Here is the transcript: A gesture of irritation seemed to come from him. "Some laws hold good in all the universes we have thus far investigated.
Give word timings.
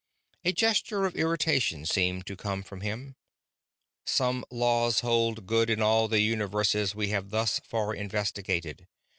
A 0.43 0.51
gesture 0.51 1.05
of 1.05 1.15
irritation 1.15 1.85
seemed 1.85 2.25
to 2.25 2.35
come 2.35 2.63
from 2.63 2.81
him. 2.81 3.17
"Some 4.03 4.43
laws 4.49 5.01
hold 5.01 5.45
good 5.45 5.69
in 5.69 5.79
all 5.79 6.07
the 6.07 6.21
universes 6.21 6.95
we 6.95 7.09
have 7.09 7.29
thus 7.29 7.59
far 7.59 7.93
investigated. 7.93 8.87